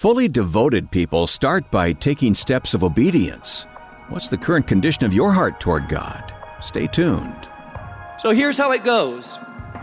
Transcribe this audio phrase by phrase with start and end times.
[0.00, 3.66] Fully devoted people start by taking steps of obedience.
[4.08, 6.32] What's the current condition of your heart toward God?
[6.62, 7.46] Stay tuned.
[8.16, 9.38] So here's how it goes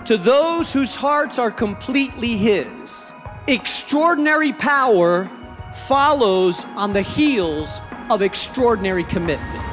[0.06, 3.14] To those whose hearts are completely His,
[3.48, 5.30] extraordinary power
[5.86, 7.80] follows on the heels
[8.10, 9.67] of extraordinary commitment.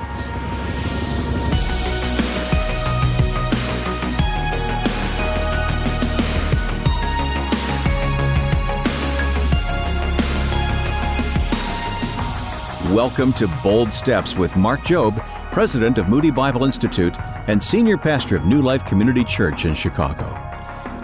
[12.94, 18.36] Welcome to Bold Steps with Mark Jobe, president of Moody Bible Institute and senior pastor
[18.36, 20.28] of New Life Community Church in Chicago.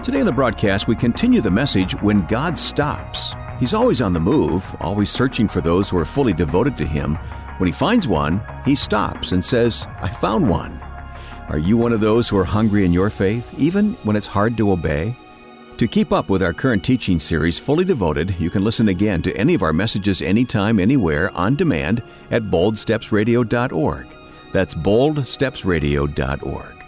[0.04, 3.34] Today in the broadcast, we continue the message When God Stops.
[3.58, 7.16] He's always on the move, always searching for those who are fully devoted to Him.
[7.58, 10.80] When He finds one, He stops and says, I found one.
[11.48, 14.56] Are you one of those who are hungry in your faith, even when it's hard
[14.58, 15.16] to obey?
[15.80, 19.34] To keep up with our current teaching series, Fully Devoted, you can listen again to
[19.34, 24.06] any of our messages anytime, anywhere, on demand at boldstepsradio.org.
[24.52, 26.84] That's boldstepsradio.org.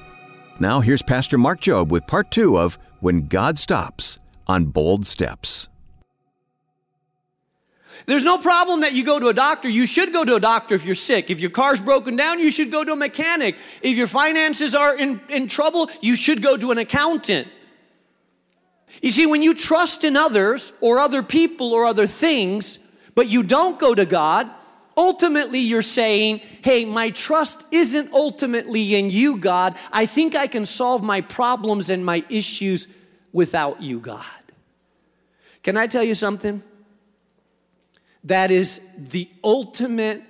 [0.61, 5.69] Now, here's Pastor Mark Jobe with part two of When God Stops on Bold Steps.
[8.05, 9.71] There's no problem that you go to a doctor.
[9.71, 11.31] You should go to a doctor if you're sick.
[11.31, 13.57] If your car's broken down, you should go to a mechanic.
[13.81, 17.49] If your finances are in, in trouble, you should go to an accountant.
[19.01, 22.79] You see, when you trust in others or other people or other things,
[23.15, 24.49] but you don't go to God,
[24.97, 29.75] ultimately you're saying, hey, my trust isn't ultimately in you, God.
[29.93, 32.89] I think I can solve my problems and my issues
[33.33, 34.25] without you, God.
[35.63, 36.63] Can I tell you something?
[38.25, 40.23] That is the ultimate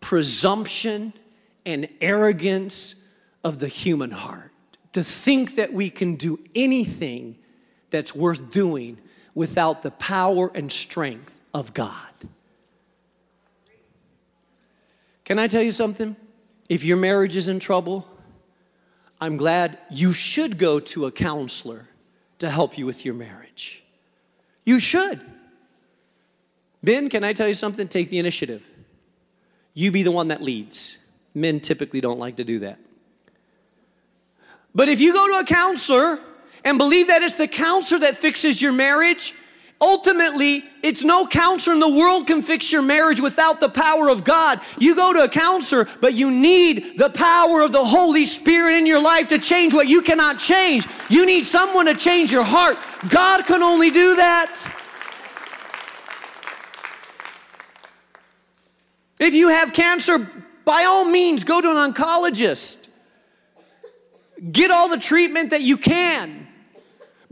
[0.00, 1.12] presumption
[1.64, 2.96] and arrogance
[3.44, 4.52] of the human heart.
[4.92, 7.36] To think that we can do anything
[7.92, 8.98] that's worth doing
[9.34, 12.10] without the power and strength of God.
[15.24, 16.16] Can I tell you something?
[16.68, 18.06] If your marriage is in trouble,
[19.20, 21.86] I'm glad you should go to a counselor
[22.40, 23.84] to help you with your marriage.
[24.64, 25.20] You should.
[26.82, 27.86] Ben, can I tell you something?
[27.86, 28.66] Take the initiative.
[29.74, 30.98] You be the one that leads.
[31.34, 32.78] Men typically don't like to do that.
[34.74, 36.18] But if you go to a counselor
[36.64, 39.34] and believe that it's the counselor that fixes your marriage,
[39.80, 44.22] ultimately, it's no counselor in the world can fix your marriage without the power of
[44.22, 44.60] God.
[44.78, 48.86] You go to a counselor, but you need the power of the Holy Spirit in
[48.86, 50.86] your life to change what you cannot change.
[51.08, 52.78] You need someone to change your heart.
[53.08, 54.70] God can only do that.
[59.18, 60.28] If you have cancer,
[60.64, 62.88] by all means, go to an oncologist.
[64.50, 66.41] Get all the treatment that you can.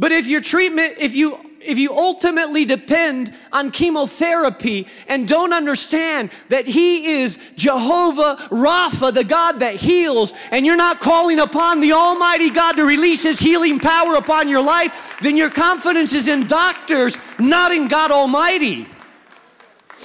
[0.00, 6.30] But if your treatment, if you if you ultimately depend on chemotherapy and don't understand
[6.48, 11.92] that He is Jehovah Rapha, the God that heals, and you're not calling upon the
[11.92, 16.46] Almighty God to release His healing power upon your life, then your confidence is in
[16.46, 18.86] doctors, not in God Almighty.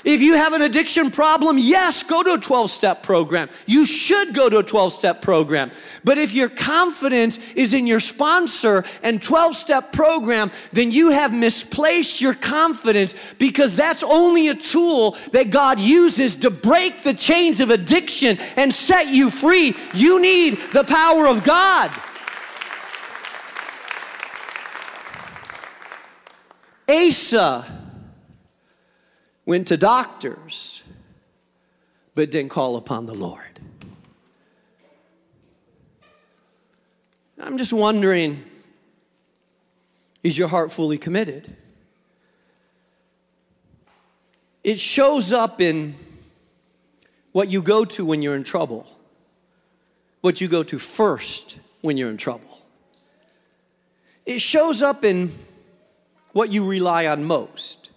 [0.05, 3.49] If you have an addiction problem, yes, go to a 12 step program.
[3.65, 5.71] You should go to a 12 step program.
[6.03, 11.33] But if your confidence is in your sponsor and 12 step program, then you have
[11.33, 17.59] misplaced your confidence because that's only a tool that God uses to break the chains
[17.59, 19.75] of addiction and set you free.
[19.95, 21.89] You need the power of God.
[26.87, 27.84] Asa
[29.45, 30.83] went to doctors,
[32.13, 33.59] but didn't call upon the Lord.
[37.39, 38.43] I'm just wondering
[40.23, 41.55] is your heart fully committed?
[44.63, 45.93] It shows up in
[47.31, 48.87] what you go to when you're in trouble,
[50.21, 52.65] what you go to first when you're in trouble.
[54.25, 55.31] It shows up in
[56.31, 57.91] what you rely on most.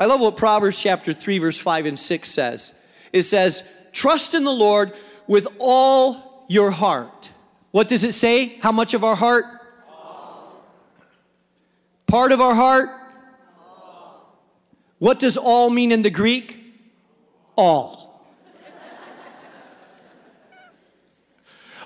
[0.00, 2.74] I love what Proverbs chapter 3, verse 5 and 6 says.
[3.12, 4.94] It says, Trust in the Lord
[5.26, 7.28] with all your heart.
[7.70, 8.56] What does it say?
[8.60, 9.44] How much of our heart?
[9.86, 10.64] All.
[12.06, 12.88] Part of our heart?
[13.58, 14.40] All.
[14.98, 16.58] What does all mean in the Greek?
[17.54, 18.24] All.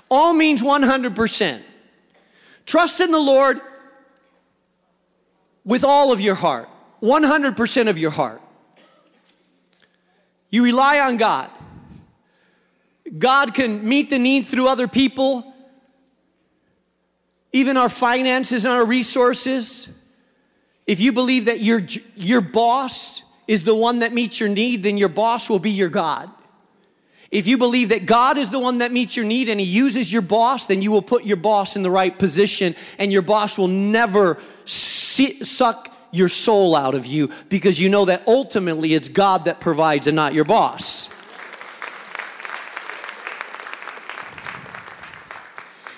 [0.09, 1.61] all means 100%.
[2.65, 3.59] Trust in the Lord
[5.65, 6.69] with all of your heart.
[7.01, 8.41] 100% of your heart.
[10.49, 11.49] You rely on God.
[13.17, 15.53] God can meet the need through other people,
[17.51, 19.89] even our finances and our resources.
[20.87, 21.81] If you believe that your,
[22.15, 25.89] your boss is the one that meets your need, then your boss will be your
[25.89, 26.29] God.
[27.31, 30.11] If you believe that God is the one that meets your need and He uses
[30.11, 33.57] your boss, then you will put your boss in the right position and your boss
[33.57, 39.45] will never suck your soul out of you because you know that ultimately it's God
[39.45, 41.09] that provides and not your boss.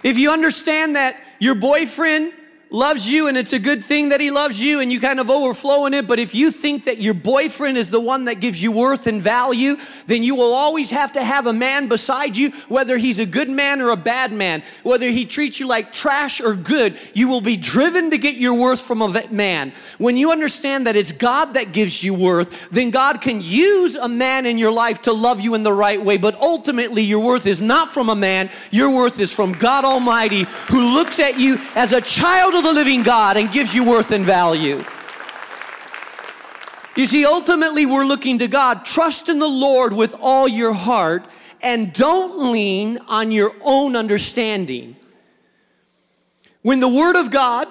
[0.03, 2.33] If you understand that your boyfriend
[2.69, 5.29] loves you and it's a good thing that he loves you and you kind of
[5.29, 6.07] overflow in it.
[6.07, 9.21] But if you think that your boyfriend is the one that gives you worth and
[9.21, 9.75] value,
[10.07, 13.49] then you will always have to have a man beside you, whether he's a good
[13.49, 17.41] man or a bad man, whether he treats you like trash or good, you will
[17.41, 19.71] be driven to get your worth from a man.
[19.97, 24.09] When you understand that it's God that gives you worth, then God can use a
[24.09, 26.17] man in your life to love you in the right way.
[26.17, 30.45] But ultimately, your worth is not from a man, your worth is from God Almighty,
[30.69, 34.25] who looks at you as a child the living God and gives you worth and
[34.25, 34.83] value.
[36.95, 38.83] You see, ultimately, we're looking to God.
[38.83, 41.23] Trust in the Lord with all your heart
[41.61, 44.95] and don't lean on your own understanding.
[46.63, 47.67] When the Word of God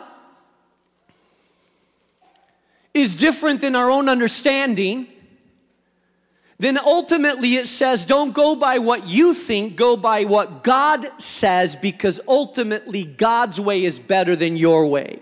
[2.94, 5.09] is different than our own understanding,
[6.58, 11.76] then ultimately it says, don't go by what you think, go by what God says,
[11.76, 15.20] because ultimately God's way is better than your way.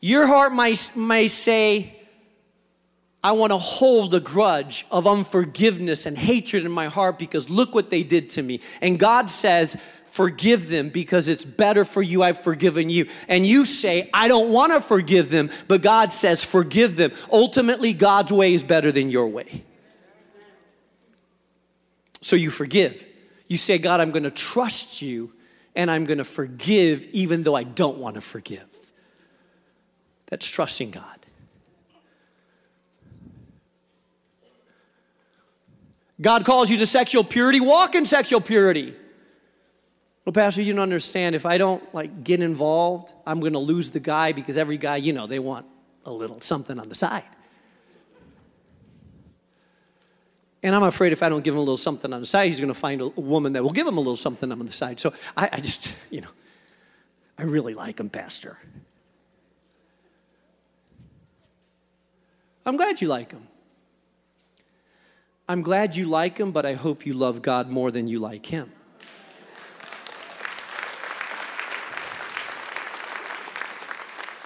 [0.00, 1.94] Your heart might, may say,
[3.22, 7.74] I want to hold a grudge of unforgiveness and hatred in my heart because look
[7.74, 8.60] what they did to me.
[8.80, 12.22] And God says, forgive them because it's better for you.
[12.22, 13.08] I've forgiven you.
[13.28, 17.12] And you say, I don't want to forgive them, but God says, forgive them.
[17.30, 19.64] Ultimately, God's way is better than your way.
[22.20, 23.06] So you forgive.
[23.46, 25.32] You say, God, I'm going to trust you
[25.74, 28.64] and I'm going to forgive even though I don't want to forgive.
[30.26, 31.04] That's trusting God.
[36.20, 38.94] God calls you to sexual purity, walk in sexual purity.
[40.28, 41.34] Well, Pastor, you don't understand.
[41.34, 44.96] If I don't like get involved, I'm going to lose the guy because every guy,
[44.96, 45.64] you know, they want
[46.04, 47.24] a little something on the side.
[50.62, 52.60] And I'm afraid if I don't give him a little something on the side, he's
[52.60, 55.00] going to find a woman that will give him a little something on the side.
[55.00, 56.28] So I, I just, you know,
[57.38, 58.58] I really like him, Pastor.
[62.66, 63.48] I'm glad you like him.
[65.48, 68.44] I'm glad you like him, but I hope you love God more than you like
[68.44, 68.72] him.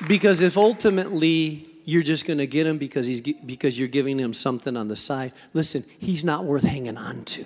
[0.09, 4.35] Because if ultimately you're just going to get him because he's because you're giving him
[4.35, 7.45] something on the side, listen, he's not worth hanging on to.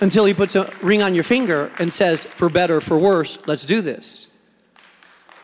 [0.00, 3.64] Until he puts a ring on your finger and says, "For better, for worse, let's
[3.64, 4.28] do this."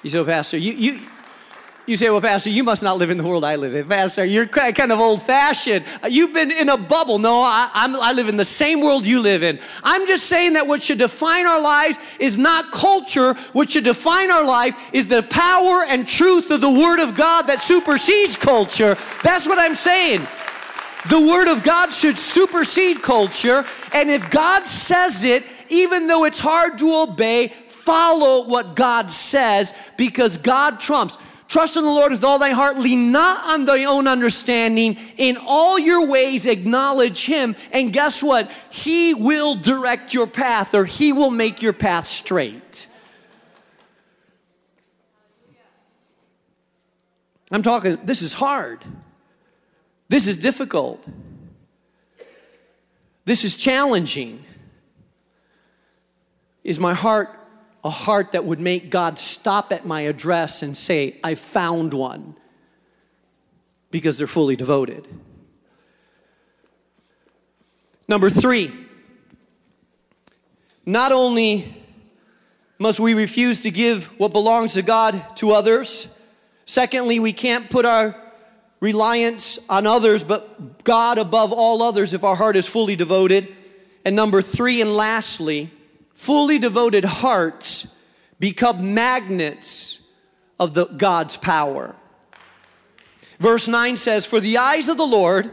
[0.03, 1.01] You say, Pastor, you, you
[1.87, 3.87] you say, well, Pastor, you must not live in the world I live in.
[3.87, 5.85] Pastor, you're kind of old fashioned.
[6.03, 7.19] Uh, you've been in a bubble.
[7.19, 9.61] No, I, I, live in the same world you live in.
[9.83, 13.35] I'm just saying that what should define our lives is not culture.
[13.53, 17.43] What should define our life is the power and truth of the Word of God
[17.49, 18.97] that supersedes culture.
[19.23, 20.27] That's what I'm saying.
[21.11, 23.67] The Word of God should supersede culture.
[23.93, 29.75] And if God says it, even though it's hard to obey, follow what God says
[29.99, 31.19] because God trumps.
[31.47, 32.79] Trust in the Lord with all thy heart.
[32.79, 34.99] Lean not on thy own understanding.
[35.17, 37.55] In all your ways, acknowledge him.
[37.71, 38.51] And guess what?
[38.71, 42.89] He will direct your path or he will make your path straight.
[47.51, 48.83] I'm talking, this is hard.
[50.09, 51.07] This is difficult.
[53.25, 54.45] This is challenging.
[56.65, 57.29] Is my heart
[57.85, 62.35] a heart that would make God stop at my address and say, I found one,
[63.91, 65.07] because they're fully devoted.
[68.09, 68.73] Number three,
[70.87, 71.83] not only
[72.79, 76.09] must we refuse to give what belongs to God to others,
[76.65, 78.17] secondly, we can't put our
[78.81, 83.55] reliance on others, but God above all others if our heart is fully devoted.
[84.05, 85.71] And number three, and lastly,
[86.15, 87.95] fully devoted hearts
[88.39, 90.01] become magnets
[90.59, 91.95] of the God's power.
[93.39, 95.51] Verse 9 says, For the eyes of the Lord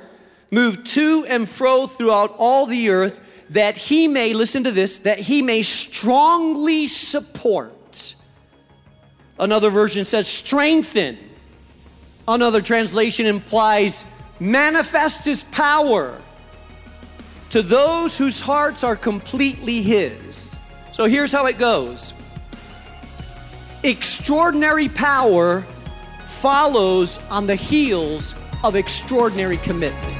[0.51, 5.19] move to and fro throughout all the earth, that he may, listen to this, that
[5.19, 8.15] he may strongly support.
[9.39, 11.17] Another version says strengthen.
[12.27, 14.05] Another translation implies
[14.39, 16.21] manifest his power
[17.51, 20.57] to those whose hearts are completely his.
[20.93, 22.13] So here's how it goes
[23.83, 25.61] extraordinary power
[26.27, 30.17] follows on the heels of extraordinary commitment.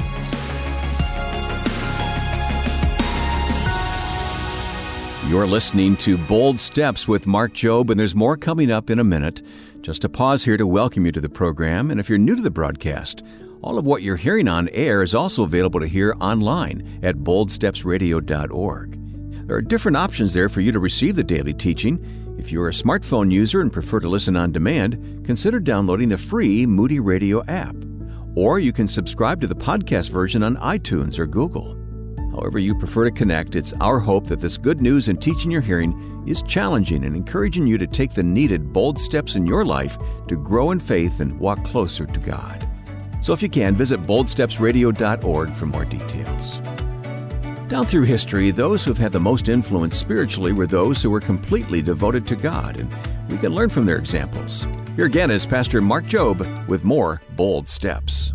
[5.28, 9.04] You're listening to Bold Steps with Mark Jobe, and there's more coming up in a
[9.06, 9.42] minute.
[9.82, 11.90] Just a pause here to welcome you to the program.
[11.90, 13.24] And if you're new to the broadcast,
[13.64, 19.48] all of what you're hearing on air is also available to hear online at boldstepsradio.org.
[19.48, 22.36] There are different options there for you to receive the daily teaching.
[22.40, 26.66] If you're a smartphone user and prefer to listen on demand, consider downloading the free
[26.66, 27.76] Moody Radio app.
[28.36, 31.78] Or you can subscribe to the podcast version on iTunes or Google.
[32.32, 35.60] However, you prefer to connect, it's our hope that this good news and teaching you're
[35.60, 39.98] hearing is challenging and encouraging you to take the needed bold steps in your life
[40.30, 42.71] to grow in faith and walk closer to God.
[43.22, 46.60] So, if you can, visit boldstepsradio.org for more details.
[47.68, 51.22] Down through history, those who have had the most influence spiritually were those who were
[51.22, 52.94] completely devoted to God, and
[53.30, 54.68] we can learn from their examples.
[54.98, 58.34] Here again is Pastor Mark Jobe with more Bold Steps.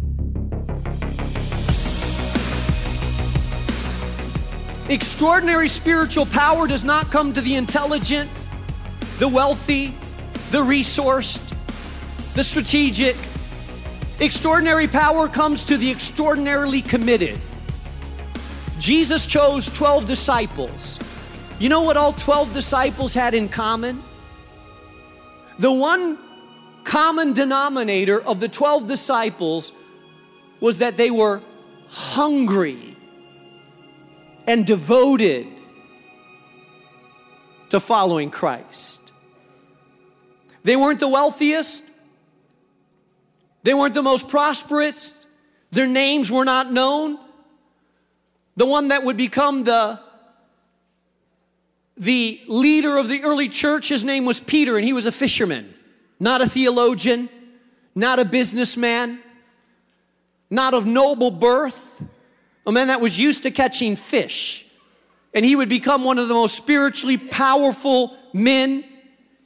[4.89, 8.31] Extraordinary spiritual power does not come to the intelligent,
[9.19, 9.89] the wealthy,
[10.53, 11.55] the resourced,
[12.35, 13.17] the strategic.
[14.19, 17.39] Extraordinary power comes to the extraordinarily committed.
[18.79, 20.99] Jesus chose 12 disciples.
[21.59, 24.03] You know what all 12 disciples had in common?
[25.59, 26.19] The one
[26.85, 29.73] common denominator of the 12 disciples
[30.61, 31.43] was that they were
[31.89, 32.97] hungry
[34.47, 35.47] and devoted
[37.69, 39.13] to following Christ.
[40.65, 41.83] They weren't the wealthiest,
[43.67, 45.27] they weren't the most prosperous,
[45.73, 47.19] their names were not known.
[48.57, 49.99] The one that would become the
[51.97, 55.75] the leader of the early church, his name was Peter, and he was a fisherman,
[56.21, 57.29] not a theologian,
[57.93, 59.19] not a businessman,
[60.49, 62.05] not of noble birth
[62.69, 64.65] a man that was used to catching fish.
[65.35, 68.85] And he would become one of the most spiritually powerful men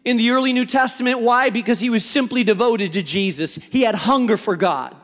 [0.04, 1.21] in the early New Testament.
[1.21, 1.50] Why?
[1.50, 3.57] Because he was simply devoted to Jesus.
[3.57, 4.97] He had hunger for God.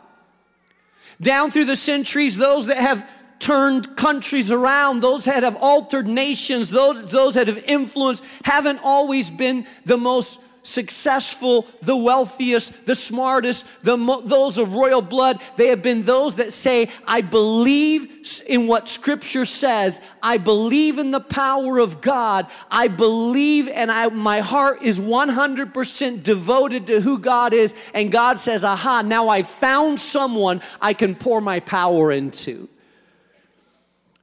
[1.20, 6.70] Down through the centuries, those that have turned countries around, those that have altered nations,
[6.70, 13.66] those, those that have influenced, haven't always been the most successful, the wealthiest, the smartest,
[13.82, 15.40] the mo- those of royal blood.
[15.56, 18.12] They have been those that say, I believe
[18.46, 20.00] in what scripture says.
[20.22, 22.46] I believe in the power of God.
[22.70, 27.74] I believe and I, my heart is 100% devoted to who God is.
[27.94, 32.68] And God says, aha, now I found someone I can pour my power into.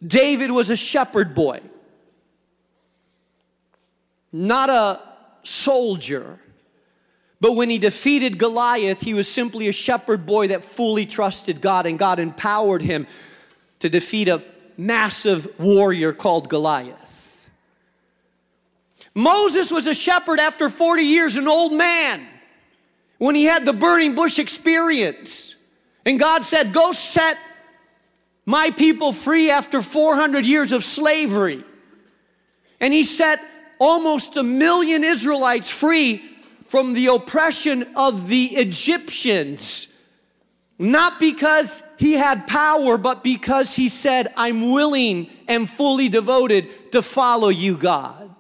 [0.06, 1.62] David was a shepherd boy,
[4.34, 5.13] not a
[5.44, 6.40] soldier.
[7.40, 11.86] But when he defeated Goliath, he was simply a shepherd boy that fully trusted God,
[11.86, 13.06] and God empowered him
[13.80, 14.42] to defeat a
[14.78, 17.52] massive warrior called Goliath.
[19.14, 22.26] Moses was a shepherd after 40 years, an old man,
[23.18, 25.56] when he had the burning bush experience.
[26.06, 27.38] And God said, Go set
[28.46, 31.64] my people free after 400 years of slavery.
[32.80, 33.40] And he set
[33.84, 36.24] almost a million Israelites free
[36.68, 39.94] from the oppression of the Egyptians.
[40.80, 47.02] Not because he had power, but because he said, I'm willing and fully devoted to
[47.02, 48.34] follow you, God.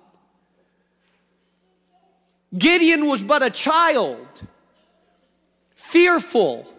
[2.58, 4.26] Gideon was but a child,
[5.76, 6.74] fearful,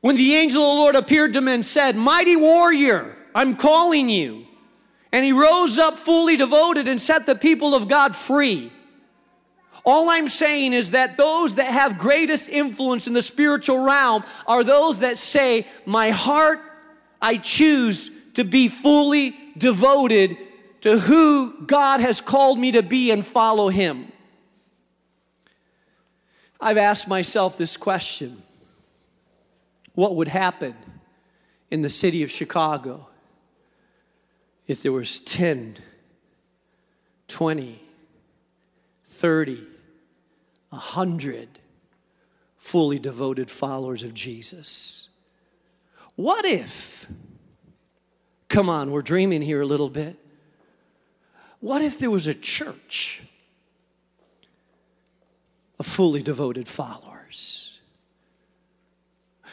[0.00, 4.08] when the angel of the Lord appeared to him and said, Mighty warrior, I'm calling
[4.08, 4.47] you.
[5.12, 8.72] And he rose up fully devoted and set the people of God free.
[9.84, 14.62] All I'm saying is that those that have greatest influence in the spiritual realm are
[14.62, 16.60] those that say, My heart,
[17.22, 20.36] I choose to be fully devoted
[20.82, 24.12] to who God has called me to be and follow Him.
[26.60, 28.42] I've asked myself this question
[29.94, 30.74] What would happen
[31.70, 33.07] in the city of Chicago
[34.68, 35.76] if there was 10,
[37.26, 37.82] 20,
[39.04, 39.66] 30,
[40.68, 41.48] 100
[42.58, 45.08] fully devoted followers of Jesus.
[46.16, 47.08] What if,
[48.48, 50.16] come on, we're dreaming here a little bit.
[51.60, 53.22] What if there was a church
[55.78, 57.78] of fully devoted followers?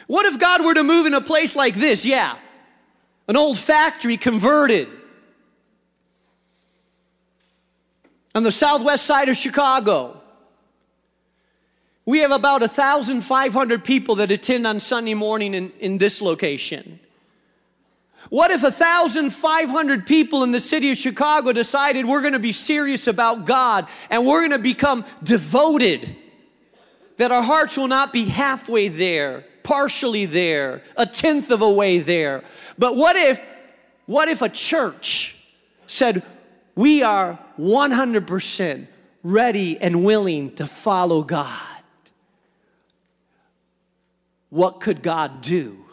[0.06, 2.04] What if God were to move in a place like this?
[2.04, 2.36] Yeah,
[3.28, 4.88] an old factory converted
[8.36, 10.20] on the southwest side of Chicago.
[12.04, 17.00] We have about 1,500 people that attend on Sunday morning in, in this location.
[18.28, 23.46] What if 1,500 people in the city of Chicago decided we're gonna be serious about
[23.46, 26.14] God and we're gonna become devoted?
[27.16, 32.00] That our hearts will not be halfway there, partially there, a tenth of a way
[32.00, 32.44] there.
[32.76, 33.40] But what if,
[34.04, 35.42] what if a church
[35.86, 36.22] said,
[36.76, 38.86] we are 100%
[39.24, 41.62] ready and willing to follow God?
[44.50, 45.84] What could God do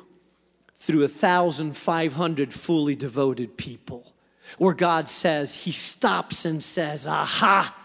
[0.75, 4.13] through 1,500 fully devoted people?
[4.57, 7.75] Where God says, He stops and says, Aha,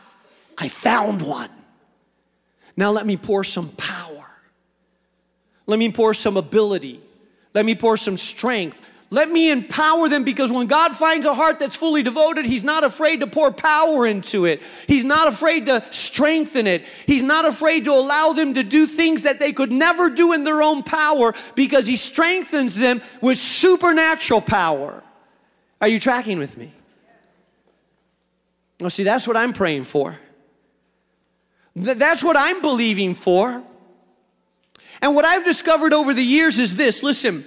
[0.59, 1.51] I found one.
[2.77, 4.27] Now let me pour some power.
[5.67, 7.01] Let me pour some ability.
[7.55, 8.81] Let me pour some strength.
[9.11, 12.85] Let me empower them because when God finds a heart that's fully devoted, He's not
[12.85, 14.63] afraid to pour power into it.
[14.87, 16.87] He's not afraid to strengthen it.
[17.07, 20.45] He's not afraid to allow them to do things that they could never do in
[20.45, 25.03] their own power because He strengthens them with supernatural power.
[25.81, 26.73] Are you tracking with me?
[28.81, 30.19] Well, see, that's what I'm praying for.
[31.75, 33.63] That's what I'm believing for.
[35.01, 37.47] And what I've discovered over the years is this listen,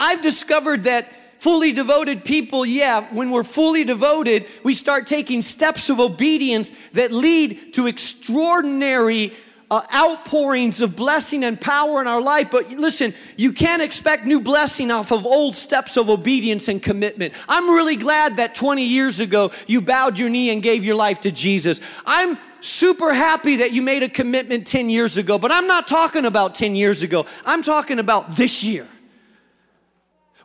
[0.00, 5.88] I've discovered that fully devoted people, yeah, when we're fully devoted, we start taking steps
[5.88, 9.32] of obedience that lead to extraordinary
[9.70, 12.48] uh, outpourings of blessing and power in our life.
[12.50, 17.34] But listen, you can't expect new blessing off of old steps of obedience and commitment.
[17.48, 21.20] I'm really glad that 20 years ago you bowed your knee and gave your life
[21.22, 21.80] to Jesus.
[22.06, 26.24] I'm super happy that you made a commitment 10 years ago, but I'm not talking
[26.24, 27.26] about 10 years ago.
[27.44, 28.88] I'm talking about this year.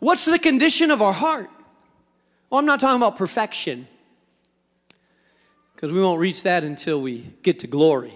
[0.03, 1.50] What's the condition of our heart?
[2.50, 3.88] Well, I'm not talking about perfection
[5.74, 8.13] because we won't reach that until we get to glory.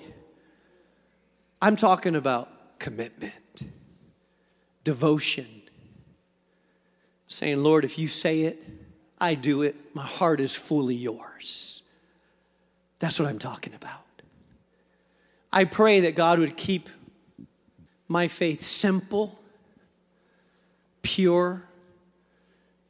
[1.62, 3.64] I'm talking about commitment,
[4.84, 5.48] devotion,
[7.30, 8.62] saying, Lord, if you say it,
[9.18, 9.78] I do it.
[9.94, 11.84] My heart is fully yours.
[13.00, 14.04] That's what I'm talking about.
[15.54, 16.90] I pray that God would keep
[18.10, 19.40] my faith simple,
[21.02, 21.64] pure,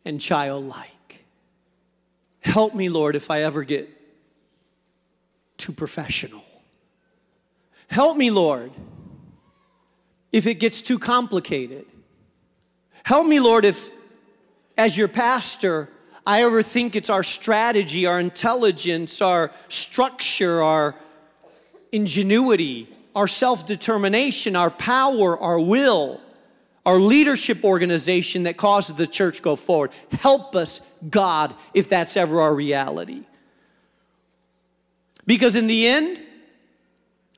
[0.08, 1.26] and childlike.
[2.40, 3.90] Help me, Lord, if I ever get
[5.58, 6.46] too professional.
[7.90, 8.72] Help me, Lord,
[10.32, 11.86] if it gets too complicated.
[13.04, 13.90] Help me, Lord, if
[14.78, 15.90] as your pastor,
[16.26, 20.96] I ever think it's our strategy, our intelligence, our structure, our
[21.92, 26.22] ingenuity, our self determination, our power, our will
[26.88, 29.92] our leadership organization that causes the church go forward.
[30.10, 33.24] Help us, God, if that's ever our reality.
[35.26, 36.22] Because in the end,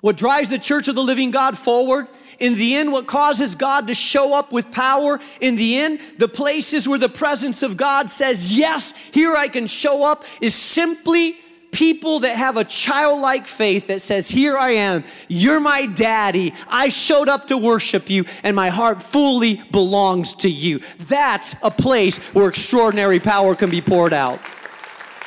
[0.01, 2.07] what drives the church of the living God forward,
[2.37, 6.27] in the end, what causes God to show up with power, in the end, the
[6.27, 11.37] places where the presence of God says, Yes, here I can show up, is simply
[11.71, 16.89] people that have a childlike faith that says, Here I am, you're my daddy, I
[16.89, 20.79] showed up to worship you, and my heart fully belongs to you.
[21.07, 24.39] That's a place where extraordinary power can be poured out.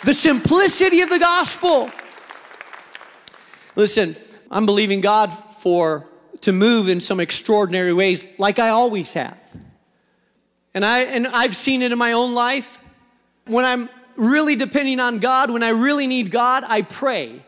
[0.05, 1.91] The simplicity of the gospel.
[3.77, 4.17] Listen,
[4.51, 6.07] I'm believing God for
[6.43, 9.39] to move in some extraordinary ways like I always have.
[10.75, 12.79] And I and I've seen it in my own life
[13.47, 13.89] when I'm
[14.23, 17.43] really depending on God, when I really need God, I pray.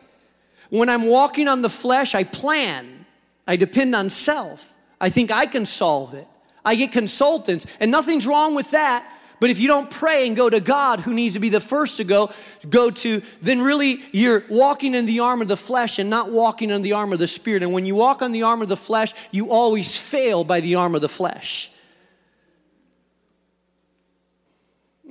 [0.69, 3.05] When I'm walking on the flesh, I plan.
[3.47, 4.73] I depend on self.
[4.99, 6.27] I think I can solve it.
[6.63, 9.09] I get consultants, and nothing's wrong with that.
[9.39, 11.97] But if you don't pray and go to God, who needs to be the first
[11.97, 12.31] to go,
[12.69, 16.71] go to, then really you're walking in the arm of the flesh and not walking
[16.71, 17.61] in the arm of the spirit.
[17.61, 20.75] And when you walk on the arm of the flesh, you always fail by the
[20.75, 21.69] arm of the flesh.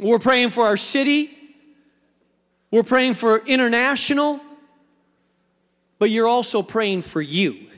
[0.00, 1.33] We're praying for our city.
[2.74, 4.40] We're praying for international,
[6.00, 7.68] but you're also praying for you.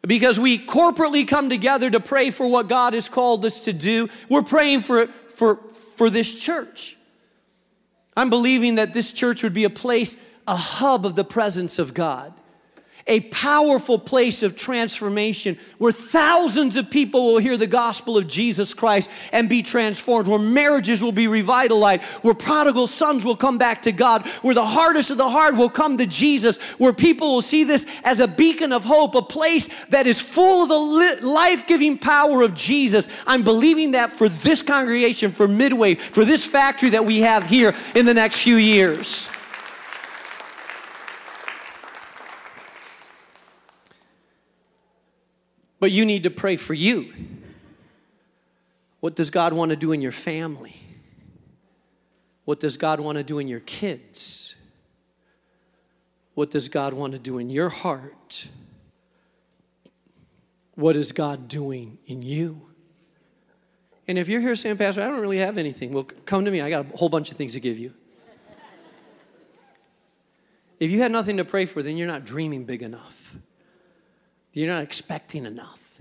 [0.00, 4.08] Because we corporately come together to pray for what God has called us to do.
[4.30, 5.56] We're praying for, for,
[5.96, 6.96] for this church.
[8.16, 10.16] I'm believing that this church would be a place,
[10.48, 12.32] a hub of the presence of God
[13.06, 18.74] a powerful place of transformation where thousands of people will hear the gospel of Jesus
[18.74, 23.82] Christ and be transformed, where marriages will be revitalized, where prodigal sons will come back
[23.82, 27.42] to God, where the hardest of the hard will come to Jesus, where people will
[27.42, 31.66] see this as a beacon of hope, a place that is full of the life
[31.66, 33.08] giving power of Jesus.
[33.26, 37.74] I'm believing that for this congregation, for Midway, for this factory that we have here
[37.94, 39.28] in the next few years.
[45.78, 47.12] But you need to pray for you.
[49.00, 50.76] What does God want to do in your family?
[52.44, 54.56] What does God want to do in your kids?
[56.34, 58.48] What does God want to do in your heart?
[60.74, 62.62] What is God doing in you?
[64.08, 66.60] And if you're here saying, Pastor, I don't really have anything, well, come to me.
[66.60, 67.92] I got a whole bunch of things to give you.
[70.78, 73.25] If you had nothing to pray for, then you're not dreaming big enough.
[74.56, 76.00] You're not expecting enough.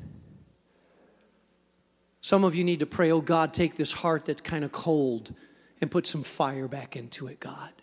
[2.21, 5.33] Some of you need to pray, oh God, take this heart that's kind of cold
[5.81, 7.73] and put some fire back into it, God.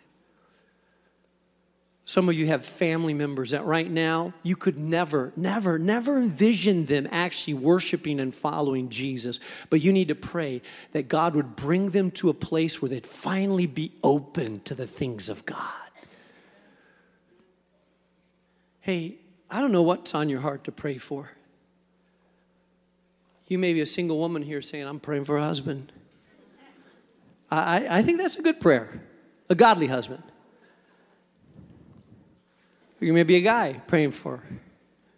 [2.05, 6.87] Some of you have family members that right now you could never, never, never envision
[6.87, 9.39] them actually worshiping and following Jesus.
[9.69, 13.05] But you need to pray that God would bring them to a place where they'd
[13.05, 15.69] finally be open to the things of God.
[18.81, 19.17] Hey,
[19.53, 21.29] I don't know what's on your heart to pray for.
[23.47, 25.91] You may be a single woman here saying, I'm praying for a husband.
[27.51, 28.89] I, I think that's a good prayer,
[29.49, 30.23] a godly husband.
[32.99, 34.41] You may be a guy praying for.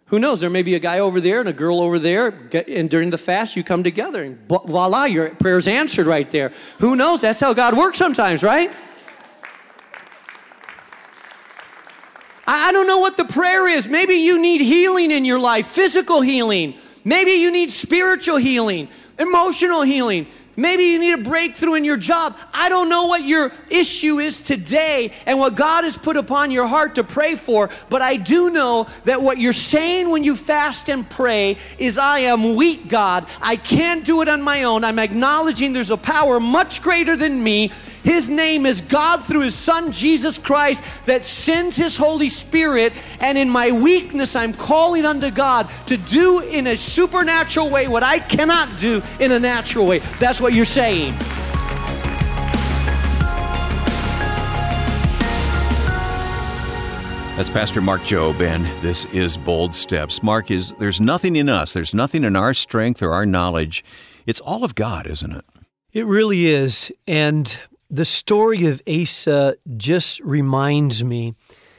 [0.08, 0.42] Who knows?
[0.42, 2.26] There may be a guy over there and a girl over there,
[2.68, 6.52] and during the fast, you come together, and voila, your prayer's answered right there.
[6.80, 7.22] Who knows?
[7.22, 8.70] That's how God works sometimes, right?
[12.46, 13.88] I don't know what the prayer is.
[13.88, 16.74] Maybe you need healing in your life, physical healing.
[17.04, 20.26] Maybe you need spiritual healing, emotional healing.
[20.56, 22.36] Maybe you need a breakthrough in your job.
[22.54, 26.66] I don't know what your issue is today and what God has put upon your
[26.66, 30.88] heart to pray for, but I do know that what you're saying when you fast
[30.88, 33.26] and pray is, I am weak, God.
[33.42, 34.82] I can't do it on my own.
[34.82, 37.70] I'm acknowledging there's a power much greater than me.
[38.06, 42.92] His name is God through His Son Jesus Christ that sends His Holy Spirit.
[43.18, 48.04] And in my weakness, I'm calling unto God to do in a supernatural way what
[48.04, 49.98] I cannot do in a natural way.
[50.20, 51.14] That's what you're saying.
[57.36, 60.22] That's Pastor Mark Jobe, and this is Bold Steps.
[60.22, 63.84] Mark is there's nothing in us, there's nothing in our strength or our knowledge.
[64.26, 65.44] It's all of God, isn't it?
[65.92, 66.92] It really is.
[67.08, 67.58] And
[67.90, 71.34] the story of Asa just reminds me,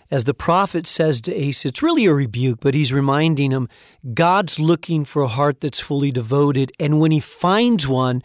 [0.09, 3.67] as the prophet says to Asa, it's really a rebuke, but he's reminding him
[4.13, 6.71] God's looking for a heart that's fully devoted.
[6.79, 8.23] And when he finds one,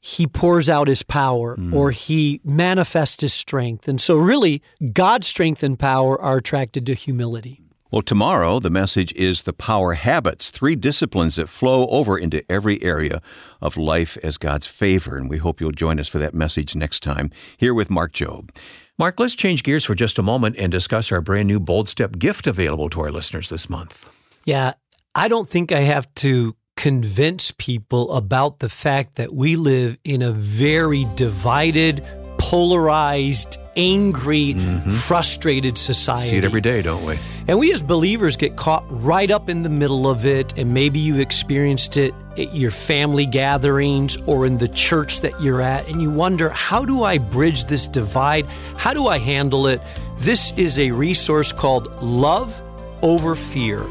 [0.00, 1.74] he pours out his power mm.
[1.74, 3.88] or he manifests his strength.
[3.88, 7.60] And so, really, God's strength and power are attracted to humility.
[7.90, 12.82] Well, tomorrow the message is the power habits, three disciplines that flow over into every
[12.82, 13.22] area
[13.62, 15.16] of life as God's favor.
[15.16, 18.50] And we hope you'll join us for that message next time here with Mark Jobe.
[18.98, 22.18] Mark, let's change gears for just a moment and discuss our brand new Bold Step
[22.18, 24.10] gift available to our listeners this month.
[24.44, 24.74] Yeah,
[25.14, 30.20] I don't think I have to convince people about the fact that we live in
[30.20, 32.04] a very divided,
[32.36, 34.90] polarized, angry, mm-hmm.
[34.90, 36.30] frustrated society.
[36.30, 37.18] See it every day, don't we?
[37.46, 40.52] And we as believers get caught right up in the middle of it.
[40.58, 45.62] And maybe you've experienced it at your family gatherings or in the church that you're
[45.62, 45.88] at.
[45.88, 48.44] And you wonder, how do I bridge this divide?
[48.76, 49.80] How do I handle it?
[50.18, 52.60] This is a resource called Love
[53.02, 53.86] Over Fear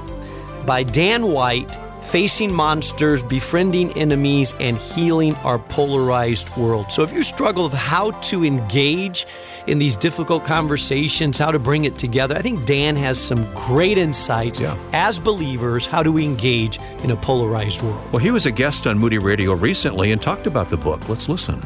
[0.65, 1.75] by Dan White
[2.07, 6.89] facing monsters, befriending enemies, and healing our polarized world.
[6.91, 9.27] So if you struggle with how to engage
[9.67, 13.97] in these difficult conversations, how to bring it together, I think Dan has some great
[13.97, 14.77] insights yeah.
[14.93, 18.01] as believers how do we engage in a polarized world.
[18.13, 21.09] Well, he was a guest on Moody Radio recently and talked about the book.
[21.09, 21.59] Let's listen.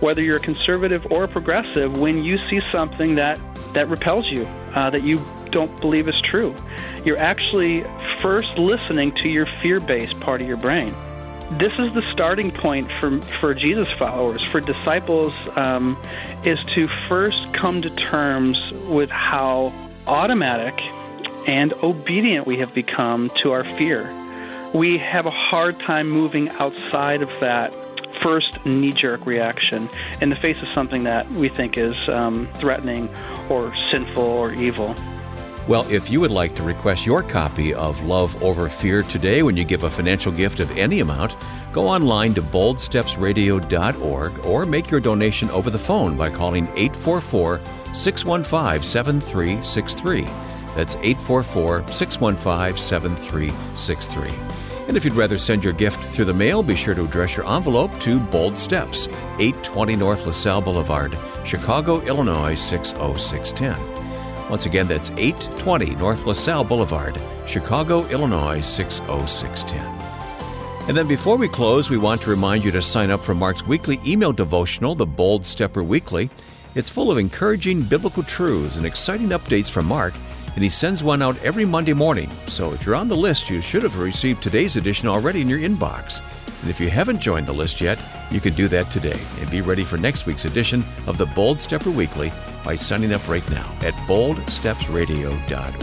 [0.00, 3.38] Whether you're a conservative or a progressive, when you see something that
[3.74, 5.18] that repels you, uh, that you
[5.50, 6.54] don't believe is true.
[7.04, 7.84] You're actually
[8.20, 10.94] first listening to your fear based part of your brain.
[11.52, 15.96] This is the starting point for, for Jesus followers, for disciples, um,
[16.44, 19.72] is to first come to terms with how
[20.06, 20.74] automatic
[21.46, 24.12] and obedient we have become to our fear.
[24.74, 27.72] We have a hard time moving outside of that
[28.16, 29.88] first knee jerk reaction
[30.20, 33.08] in the face of something that we think is um, threatening
[33.48, 34.94] or sinful or evil.
[35.68, 39.54] Well, if you would like to request your copy of Love Over Fear today when
[39.54, 41.36] you give a financial gift of any amount,
[41.74, 47.60] go online to boldstepsradio.org or make your donation over the phone by calling 844
[47.92, 50.22] 615 7363.
[50.74, 54.30] That's 844 615 7363.
[54.88, 57.46] And if you'd rather send your gift through the mail, be sure to address your
[57.46, 59.06] envelope to Bold Steps,
[59.38, 63.97] 820 North LaSalle Boulevard, Chicago, Illinois 60610.
[64.50, 69.78] Once again, that's 820 North LaSalle Boulevard, Chicago, Illinois 60610.
[70.88, 73.66] And then before we close, we want to remind you to sign up for Mark's
[73.66, 76.30] weekly email devotional, The Bold Stepper Weekly.
[76.74, 80.14] It's full of encouraging biblical truths and exciting updates from Mark,
[80.54, 82.30] and he sends one out every Monday morning.
[82.46, 85.58] So if you're on the list, you should have received today's edition already in your
[85.58, 86.22] inbox.
[86.62, 89.60] And if you haven't joined the list yet, you can do that today and be
[89.60, 92.32] ready for next week's edition of the Bold Stepper Weekly
[92.68, 95.82] by signing up right now at boldstepsradio.org.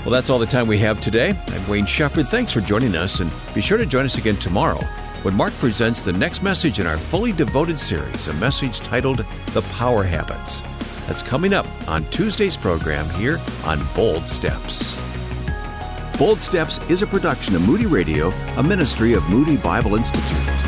[0.00, 1.38] Well, that's all the time we have today.
[1.48, 2.28] I'm Wayne Shepherd.
[2.28, 4.80] Thanks for joining us, and be sure to join us again tomorrow
[5.20, 9.60] when Mark presents the next message in our fully devoted series, a message titled The
[9.76, 10.62] Power Habits.
[11.06, 14.98] That's coming up on Tuesday's program here on Bold Steps.
[16.16, 20.67] Bold Steps is a production of Moody Radio, a ministry of Moody Bible Institute.